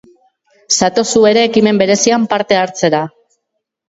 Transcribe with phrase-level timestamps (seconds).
[0.85, 3.03] Zatoz zu ere ekimen berezian parte hartzera!